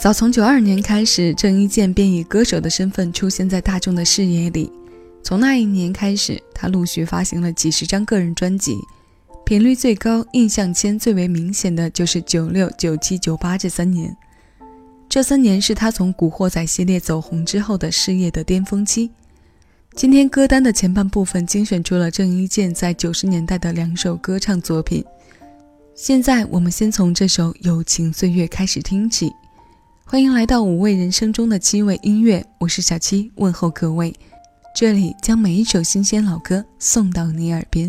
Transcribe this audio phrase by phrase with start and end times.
[0.00, 4.72] 早从九二年开始，郑伊健便以歌手的身份出现在大众的视野里。
[5.22, 8.78] 从那一年开始，他陆续发行了几十张个人专辑，
[9.44, 14.16] 频率最高、印象签最为明显的就是九六、九七、九八这三年。
[15.06, 19.10] 这三年是他从《古惑仔》系列走红之后的事业的巅峰期。
[19.94, 25.04] 今天歌单的前半部分精选出了郑伊健在九十年代的两首歌唱作品。
[25.94, 29.30] 现在我们先从这首《友情岁月》开始听起。
[30.10, 34.12] 欢迎来到五味人生中的七味音乐，我是小七，问候各位。
[34.74, 37.88] 这里将每一首新鲜老歌送到你耳边。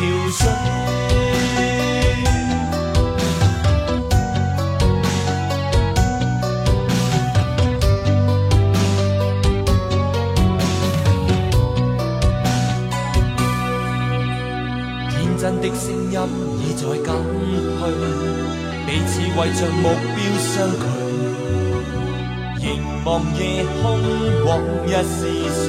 [0.00, 0.48] 潮水，
[15.10, 16.16] 天真的声音
[16.60, 17.04] 已在减
[17.76, 17.78] 退，
[18.86, 19.84] 彼此为着目
[20.16, 20.48] 标相
[20.80, 20.82] 距。
[22.58, 22.64] 凝
[23.04, 23.38] 望夜
[23.82, 23.84] 空，
[24.46, 24.48] 往
[24.86, 25.68] 日是谁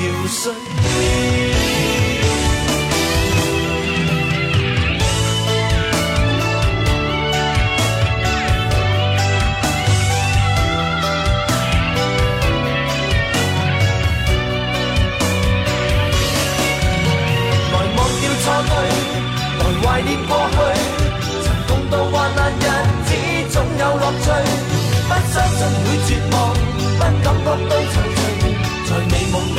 [0.00, 0.52] 潮水，
[17.72, 18.72] 来忘掉错对，
[19.58, 20.56] 来怀念过去。
[21.44, 22.58] 曾共度患难日
[23.04, 23.08] 子，
[23.50, 24.26] 总有乐趣。
[25.08, 27.94] 不相信会绝望，不感觉到踌躇。
[28.88, 29.58] 在美梦里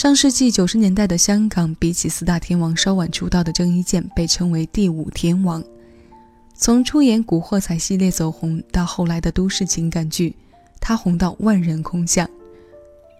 [0.00, 5.62] 上世纪九十年代的香港，比起四大天王稍晚出道的郑伊健，被称为第五天王。
[6.54, 10.34] 从出演《古惑仔》系列走红，到后来的都市情感剧，
[10.80, 12.26] 他红到万人空巷。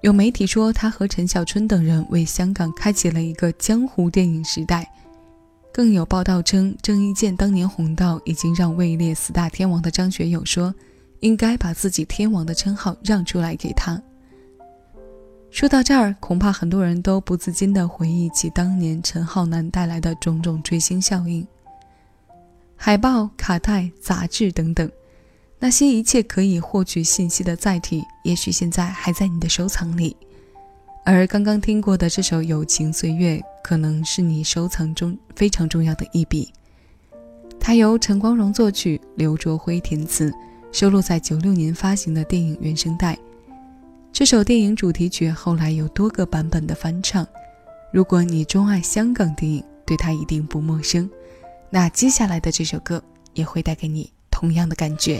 [0.00, 4.90] 有媒体说，他和陈小春等人为香港开启了一个江湖电影时代。
[5.74, 10.74] 更有报道称，郑伊健当年红到已经让位列四大天王的张学友说，
[11.20, 14.02] 应该把自己天王的称号让出来给他。
[15.52, 21.46] 说到这儿，恐怕很多人都不自禁地回忆起当年陈浩南带来的种种追星效应。
[22.74, 24.90] 海报、卡带、杂志等等，
[25.58, 30.16] 那些一切可以获取信息的载体，也许现在还在你的收藏里。
[31.04, 36.50] 而刚刚听过的这首《友情岁月》，可能是你收藏中非常重要的一笔。
[37.60, 40.32] 它由陈光荣作曲，刘卓辉填词，
[40.72, 43.18] 收录在九六年发行的电影原声带。
[44.12, 47.26] 这首电影主题曲后来有多个版本的翻唱。
[47.90, 51.10] 如果你钟爱香港电影，对它一定不陌生。
[51.70, 55.18] 那接下来的这首歌也会带给你同样的感觉。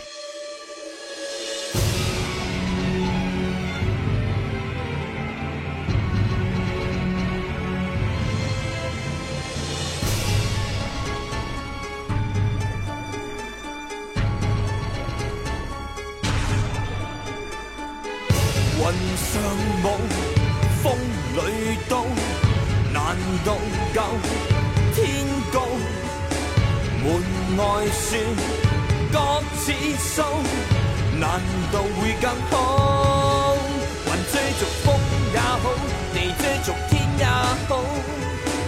[18.93, 19.41] 云上
[19.83, 19.87] 舞，
[20.83, 20.85] 风
[21.35, 22.05] 里刀，
[22.93, 23.49] 难度
[23.95, 23.99] 够
[24.95, 25.01] 天
[25.51, 25.57] 高。
[27.03, 27.07] 门
[27.57, 28.21] 外雪，
[29.11, 29.17] 各
[29.57, 30.23] 自收，
[31.19, 31.41] 难
[31.73, 33.57] 度会更好。
[34.07, 34.95] 云追逐风
[35.33, 35.65] 也好，
[36.13, 37.25] 你追逐天也
[37.69, 37.71] 好，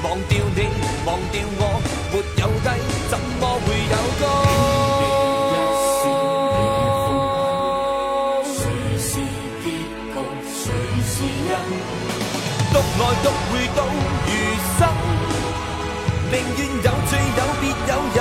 [0.03, 0.59] 忘掉你，
[1.05, 1.74] 忘掉我。
[13.23, 13.79] 独回到
[14.27, 14.31] 余
[14.79, 14.81] 生，
[16.31, 18.19] 宁愿有罪有别有人。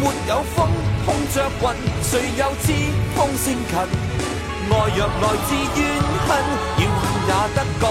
[0.00, 0.68] 没有风，
[1.06, 1.64] 空着云，
[2.02, 2.66] 谁又知
[3.14, 3.72] 风声近？
[4.70, 5.80] 爱若来自怨
[6.26, 6.30] 恨，
[6.78, 7.82] 怨恨也得讲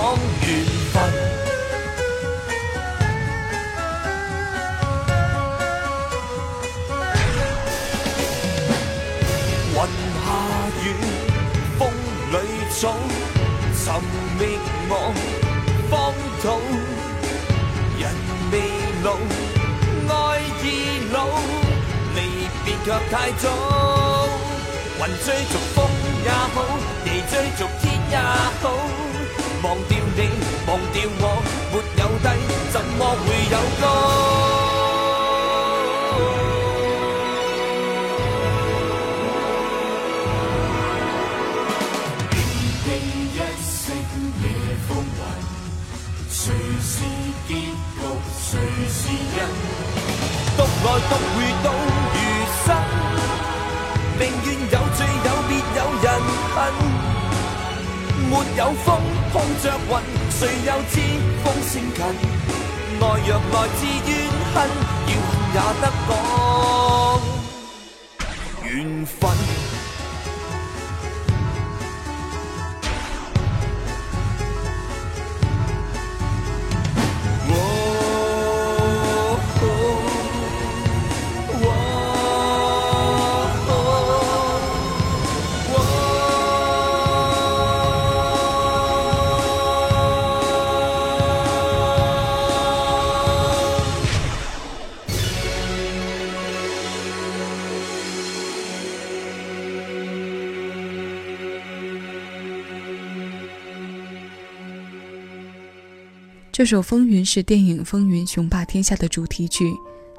[0.41, 0.49] 缘
[0.91, 1.50] 分。
[14.41, 14.57] 寻觅
[14.89, 15.13] 我
[15.91, 16.43] 荒土，
[17.99, 18.01] 人
[18.51, 18.53] 未
[19.03, 19.07] 老。
[20.13, 20.65] 爱已
[21.13, 21.15] 老，
[22.15, 22.17] 离
[22.65, 23.45] 别却太早，
[24.97, 25.77] 云追逐风
[26.23, 26.55] 也好，
[27.05, 28.17] 地追逐天也
[28.61, 28.63] 好，
[29.61, 30.19] 忘掉你，
[30.65, 31.23] 忘掉我，
[31.71, 32.27] 没有低，
[32.71, 34.20] 怎么会有高？
[58.31, 58.87] 没有风
[59.33, 59.91] 碰着云，
[60.31, 60.95] 谁又知
[61.43, 61.99] 风声近？
[63.01, 64.09] 爱若来自怨
[64.53, 64.57] 恨，
[65.07, 66.09] 要恨也得讲
[68.63, 68.69] 缘
[69.05, 69.19] 分。
[106.61, 109.73] 这首《风云》是电影《风云雄霸天下》的主题曲，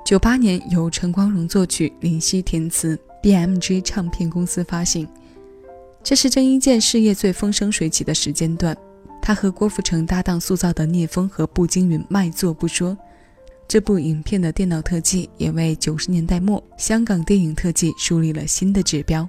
[0.05, 5.07] 九八年由陈光荣作曲，林夕填词，BMG 唱片公司发行。
[6.03, 8.77] 这是郑伊健事业最风生水起的时间段，
[9.23, 12.99] 他和郭富城搭档塑造的聂风和步惊云卖座不说，
[13.69, 19.29] 这部影片的电脑特技也为九十年代末香港电影特技树立了新的指标。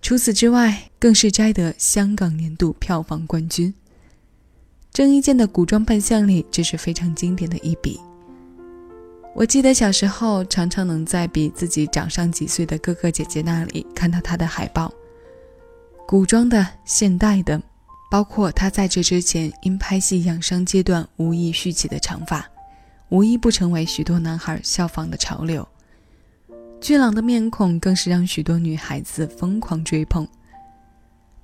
[0.00, 3.74] 除此之外，更是摘得香港年度票房冠军。
[4.94, 7.98] 郑伊健的古装扮相里，这是非常经典的一笔。
[9.34, 14.94] 我记得小时候常常能在比自己长上几岁的哥哥姐姐那里看到他的海报，
[16.06, 17.60] 古装的、现代的，
[18.08, 22.48] 包括他在这之前因拍戏养伤阶段无意蓄起的长发，
[23.08, 25.66] 无一不成为许多男孩效仿的潮流。
[26.80, 30.24] 俊朗的面孔更是让许多女孩子疯狂追捧。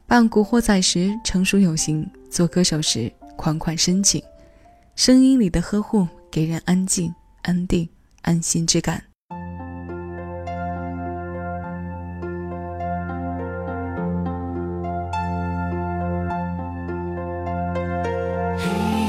[0.06, 3.12] 扮古惑仔时成熟有型，做歌手时。
[3.40, 4.22] 款款深情，
[4.96, 7.88] 声音里的呵护给人安静、安定、
[8.20, 9.02] 安心之感。
[9.30, 9.38] 黑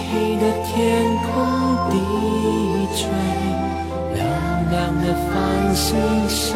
[0.08, 1.36] 黑的天空
[1.92, 1.98] 低
[2.96, 3.12] 垂，
[4.16, 4.24] 亮
[4.72, 6.56] 亮的繁星相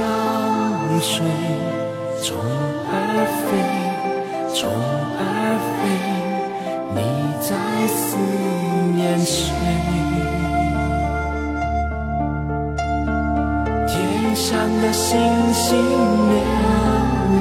[1.01, 1.25] 随，
[2.23, 2.37] 虫
[2.87, 3.51] 儿飞，
[4.57, 6.14] 虫儿飞。
[7.47, 7.53] 在
[7.85, 8.17] 思
[8.95, 9.53] 念谁？
[13.87, 15.19] 天上的星
[15.53, 16.35] 星流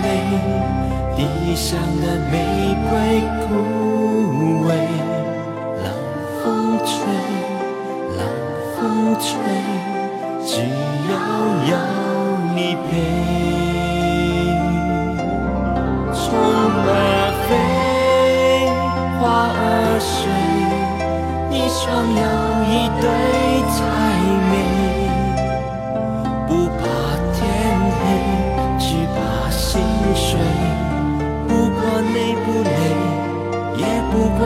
[0.02, 0.06] 泪，
[1.16, 2.34] 地上的玫
[2.90, 2.92] 瑰
[3.48, 3.48] 枯
[4.68, 4.70] 萎。
[5.82, 5.86] 冷
[6.42, 6.44] 风
[6.84, 6.92] 吹，
[8.18, 8.20] 冷
[8.76, 8.78] 风
[9.18, 9.24] 吹，
[10.46, 10.52] 只
[11.10, 11.12] 要
[11.70, 11.72] 有。
[12.54, 12.58] 你
[12.90, 12.92] 陪。
[20.04, 20.28] 儿睡，
[21.50, 22.24] 你双有
[22.68, 23.04] 一对
[23.72, 23.76] 才
[24.50, 24.52] 美。
[26.46, 26.82] 不怕
[27.32, 27.40] 天
[27.98, 28.02] 黑，
[28.78, 28.84] 只
[29.14, 29.16] 怕
[29.50, 29.80] 心
[30.14, 30.26] 碎。
[31.48, 31.82] 不管
[32.12, 32.72] 累不累，
[33.78, 33.82] 也
[34.12, 34.42] 不管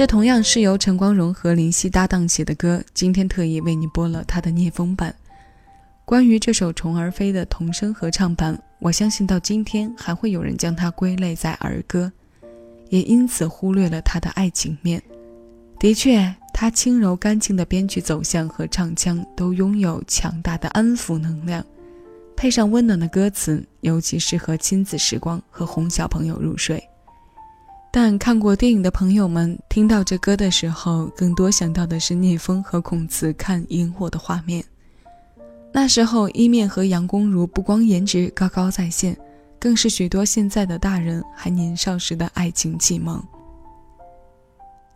[0.00, 5.14] 这同样是由陈光荣和林夕搭档写的歌，今天特意为你播了他的聂风版。
[6.06, 12.10] 关于这首《虫儿飞》的童声合唱版，我相信到今天还会有人将它归类在儿歌，
[12.88, 15.02] 也因此忽略了它的爱情面。
[15.78, 21.62] 的确，它轻柔干净的编曲走向和唱腔都拥有强大的安抚能量，
[22.34, 26.82] 配上温暖的歌词，尤其适合亲子时光和哄小朋友入睡。
[27.92, 34.64] 但看过电影的朋友们听到这歌的时候，更多想到的是聂风和孔慈看萤火的画面。
[35.72, 39.16] 那时候，伊面和杨恭如不光颜值高高在线，
[39.58, 43.20] 更是许多现在的大人还年少时的爱情启蒙。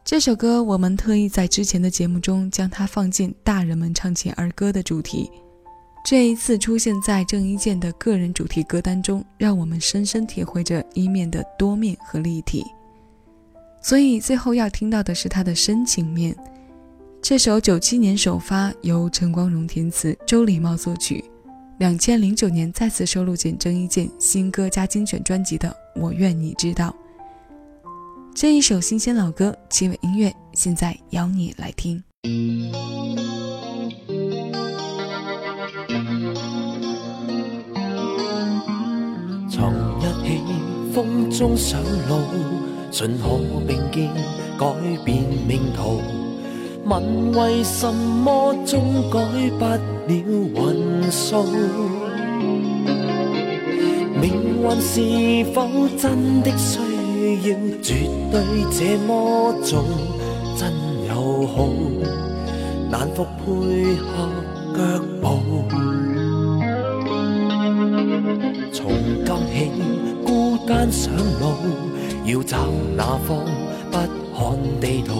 [0.04, 5.28] 这首歌我们特意在之前的节目中将它放进大人们唱起儿歌的主题，
[6.04, 12.64] 这一次出现在郑伊健的个人主题歌单中，让我们深深体会着伊面的多面和立体。
[13.84, 16.34] 所以最后要听到的是他的深情面。
[17.20, 21.22] 这首九七年首发，由陈光荣填词，周礼茂作曲，
[21.78, 25.68] 两千零九年再次收录进郑伊健新歌加精选专辑的
[26.00, 26.96] 《我愿你知道》。
[28.34, 32.02] 这一首新鲜老歌，七尾音乐，现在邀你来听。
[39.50, 39.74] 从
[40.24, 40.40] 一起
[40.94, 42.53] 风中上路。
[42.94, 43.24] 尽可
[43.66, 44.08] 并肩
[44.56, 44.64] 改
[45.04, 46.00] 变命途，
[46.84, 49.18] 问为什么终改
[49.58, 49.74] 不了
[50.06, 51.44] 运数？
[54.20, 54.30] 命
[54.62, 55.66] 运是否
[55.98, 56.78] 真的需
[57.50, 59.84] 要绝对这么做？
[60.56, 60.72] 真
[61.08, 61.68] 友好，
[62.92, 64.30] 难伏配合
[64.72, 64.78] 脚
[65.20, 65.24] 步。
[68.72, 68.86] 从
[69.24, 69.72] 今起，
[70.24, 71.92] 孤单上路。
[72.24, 72.56] 要找
[72.96, 73.44] 哪方？
[73.90, 73.98] 不
[74.36, 75.10] 看地图，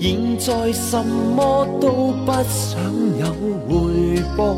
[0.00, 2.80] 现在什么都不想
[3.18, 3.26] 有
[3.68, 4.54] 回报。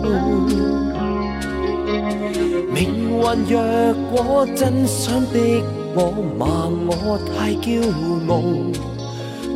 [2.72, 2.76] 命
[3.08, 3.54] 运若
[4.12, 5.62] 果真想逼
[5.94, 7.66] 我骂我太骄
[8.28, 8.30] 傲，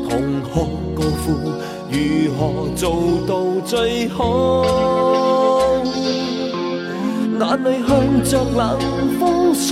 [0.08, 0.11] 同
[0.42, 0.50] 学
[0.96, 1.25] 高呼
[1.90, 1.94] 如
[2.37, 2.40] 何
[2.75, 2.82] 做
[3.28, 3.30] 到
[3.64, 4.18] 最好？
[7.38, 7.90] 眼泪向
[8.25, 8.61] 着冷
[9.20, 9.20] 风
[9.54, 9.70] 送。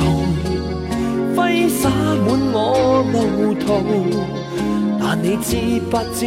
[1.36, 3.66] 挥洒满我路途，
[5.00, 5.56] 但你知
[5.90, 6.18] 不知？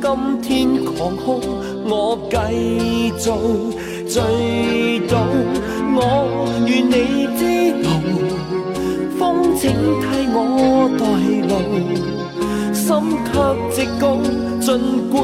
[0.00, 1.40] 今天狂哭，
[1.84, 2.36] 我继
[3.18, 3.24] 续
[4.08, 4.14] 醉
[5.08, 5.26] 倒。
[6.00, 6.02] 我
[6.66, 7.42] 愿你知
[7.82, 7.86] 道，
[9.18, 10.36] 风请替我
[10.98, 11.02] 代
[11.48, 11.52] 劳，
[12.72, 12.86] 心
[13.26, 13.32] 却
[13.74, 14.02] 直告。
[14.60, 14.68] 尽
[15.10, 15.16] 管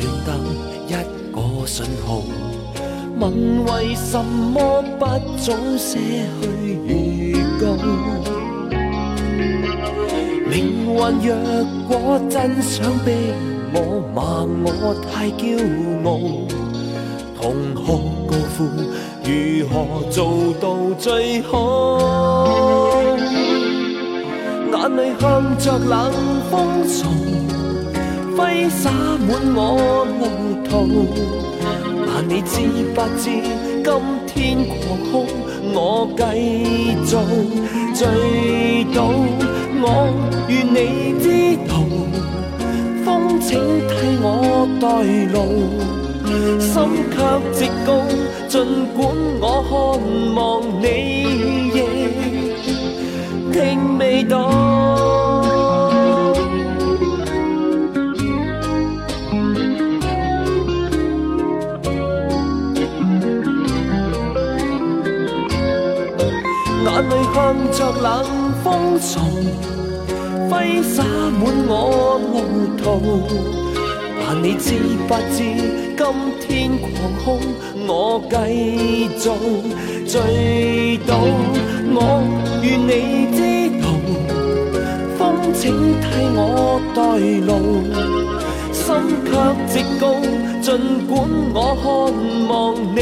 [0.00, 0.28] 算得
[0.86, 0.92] 一
[1.32, 2.22] 个信号？
[3.20, 3.32] 问
[3.64, 5.04] 为什么不
[5.38, 5.98] 早些
[6.40, 6.46] 去
[6.86, 7.64] 预告？
[10.48, 10.94] 命运
[11.26, 11.28] 若
[11.88, 13.06] 果真想逼
[13.74, 13.76] 我
[14.14, 15.44] 骂我太骄
[16.04, 16.08] 傲，
[17.36, 17.42] 同
[17.74, 17.86] 学
[18.26, 18.56] 高呼
[19.24, 19.28] 如
[19.68, 19.74] 何
[20.10, 20.16] 做
[20.60, 20.64] 到
[20.96, 21.52] 最好？
[24.72, 26.12] 眼泪向着冷
[26.50, 27.10] 风送，
[28.38, 29.58] 挥洒满我
[30.20, 30.22] 路
[30.62, 30.70] 途。
[32.06, 32.54] 但你知
[32.94, 33.24] 不知，
[33.82, 33.90] 今
[34.28, 34.78] 天狂
[35.10, 35.26] 哭，
[35.74, 35.76] 我
[36.16, 36.22] 继
[37.04, 37.10] 续
[37.94, 37.98] 醉
[38.94, 38.96] 倒。
[39.80, 39.84] 我
[40.48, 40.78] 愿你
[41.20, 41.26] 知
[41.68, 41.70] 道，
[43.04, 43.48] 风请
[43.88, 43.90] 替
[44.22, 44.86] 我代
[45.34, 45.36] 劳，
[46.60, 46.72] 心
[47.10, 47.16] 却
[47.52, 47.88] 直高。
[48.48, 48.54] 尽
[48.96, 48.98] 管
[49.40, 49.70] 我渴
[50.34, 50.40] 望
[50.80, 50.84] 你
[51.74, 51.76] 亦
[53.52, 53.56] 听
[53.98, 55.17] 未到。
[66.88, 68.24] 眼泪向着冷
[68.64, 69.22] 风送，
[70.48, 72.34] 挥洒满我路
[72.78, 72.82] 途。
[74.20, 74.72] 但你知
[75.06, 75.36] 不知，
[75.96, 76.00] 今
[76.40, 76.46] 天
[76.78, 76.88] 狂
[77.22, 77.26] 空，
[77.86, 78.34] 我继
[79.18, 79.22] 续
[80.06, 81.10] 醉倒。
[81.90, 82.00] 我
[82.62, 82.90] 愿你
[83.36, 83.38] 知
[83.82, 83.84] 道，
[85.18, 85.20] 风
[85.52, 85.62] 请
[86.00, 86.98] 替我代
[87.46, 87.52] 劳，
[88.72, 88.86] 心
[89.26, 89.30] 却
[89.68, 90.02] 直高。
[90.62, 90.66] 尽
[91.06, 91.12] 管
[91.54, 91.84] 我渴
[92.52, 92.52] 望
[92.94, 92.98] 你